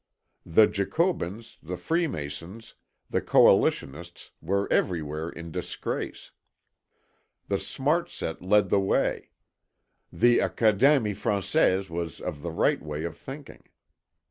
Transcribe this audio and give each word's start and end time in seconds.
The 0.47 0.65
Jacobins, 0.65 1.59
the 1.61 1.77
Freemasons, 1.77 2.73
the 3.07 3.21
Coalitionists 3.21 4.31
were 4.41 4.67
everywhere 4.73 5.29
in 5.29 5.51
disgrace. 5.51 6.31
The 7.49 7.59
Smart 7.59 8.09
Set 8.09 8.41
led 8.41 8.69
the 8.69 8.79
way. 8.79 9.29
The 10.11 10.39
Académie 10.39 11.11
Française 11.15 11.87
was 11.91 12.19
of 12.19 12.41
the 12.41 12.49
right 12.49 12.81
way 12.81 13.03
of 13.03 13.15
thinking. 13.15 13.63